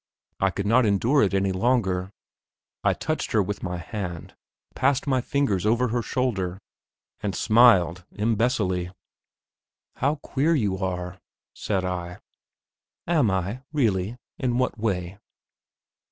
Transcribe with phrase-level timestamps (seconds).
[0.39, 2.09] I could not endure it any longer;
[2.83, 4.33] I touched her with my hand,
[4.73, 6.59] passed my fingers over her shoulder,
[7.19, 8.89] and smiled imbecilely.
[9.97, 11.19] "How queer you are,"
[11.53, 12.17] said I.
[13.05, 15.19] "Am I, really; in what way?"